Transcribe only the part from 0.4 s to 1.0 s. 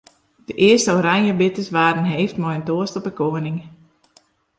De earste